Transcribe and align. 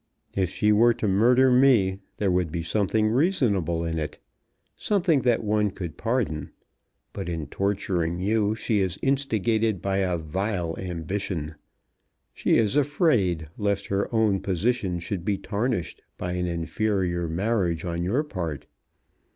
If 0.35 0.49
she 0.49 0.71
were 0.71 0.95
to 0.95 1.07
murder 1.07 1.51
me 1.51 1.99
there 2.17 2.31
would 2.31 2.51
be 2.51 2.63
something 2.63 3.09
reasonable 3.09 3.85
in 3.85 3.99
it, 3.99 4.17
something 4.75 5.21
that 5.21 5.43
one 5.43 5.69
could 5.69 5.95
pardon; 5.95 6.49
but 7.13 7.29
in 7.29 7.45
torturing 7.45 8.17
you 8.17 8.55
she 8.55 8.79
is 8.79 8.97
instigated 9.03 9.79
by 9.79 9.97
a 9.97 10.17
vile 10.17 10.75
ambition. 10.79 11.53
She 12.33 12.57
is 12.57 12.75
afraid, 12.75 13.49
lest 13.59 13.85
her 13.93 14.11
own 14.11 14.39
position 14.39 14.97
should 14.97 15.23
be 15.23 15.37
tarnished 15.37 16.01
by 16.17 16.31
an 16.33 16.47
inferior 16.47 17.27
marriage 17.27 17.85
on 17.85 18.01
your 18.03 18.23
part. 18.23 18.65